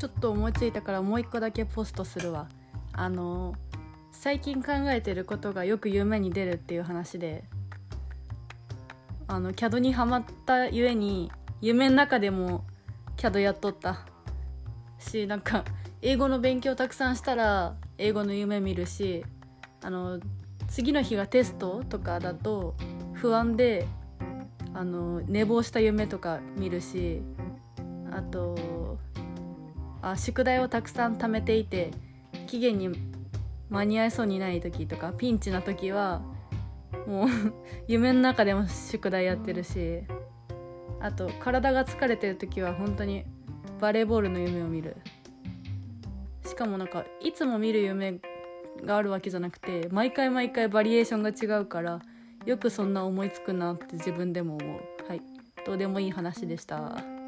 [0.00, 2.48] ちょっと思いついたからもう一個だけポストするわ。
[2.94, 3.54] あの
[4.12, 7.44] 最近考えてることがよく夢に出るっていう話で。
[9.28, 11.30] あの CAD にはまったゆえに
[11.60, 12.64] 夢の中でも
[13.18, 14.06] CAD やっとった。
[14.98, 15.64] しなんか
[16.00, 19.22] 英語の勉強たくさんしたら英語の夢見るし
[19.82, 20.18] あの
[20.68, 22.74] 次の日がテストとかだと
[23.12, 23.86] 不安で
[24.72, 27.20] あの寝坊した夢とか見るし
[28.10, 28.98] あと
[30.02, 31.90] あ宿題をたくさん貯めていて
[32.46, 32.90] 期限に
[33.68, 36.22] 間に合いそうにない時とかピンチな時は
[37.06, 37.28] もう
[37.86, 40.02] 夢の中でも宿題やってるし
[41.00, 43.24] あと体が疲れてる時は本当に
[43.80, 44.96] バレーボールの夢を見る。
[46.44, 48.20] しかもなんかいつも見る夢
[48.84, 52.00] があるわけじゃなくて毎回毎回バリエーションが違うから
[52.44, 54.80] よくそんな思いつくなって自分でも思う。
[55.08, 55.22] はい。
[55.64, 57.19] どうでもいい話でした。